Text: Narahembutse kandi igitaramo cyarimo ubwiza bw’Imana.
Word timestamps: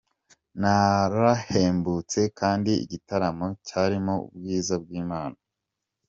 Narahembutse 0.61 2.19
kandi 2.39 2.71
igitaramo 2.83 3.47
cyarimo 3.67 4.13
ubwiza 4.27 4.73
bw’Imana. 4.83 5.37